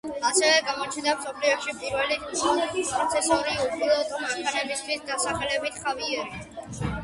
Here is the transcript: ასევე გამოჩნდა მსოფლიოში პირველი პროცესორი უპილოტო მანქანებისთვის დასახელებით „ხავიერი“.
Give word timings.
ასევე 0.27 0.53
გამოჩნდა 0.69 1.13
მსოფლიოში 1.19 1.75
პირველი 1.81 2.17
პროცესორი 2.23 3.53
უპილოტო 3.67 4.25
მანქანებისთვის 4.25 5.07
დასახელებით 5.13 5.83
„ხავიერი“. 5.87 6.47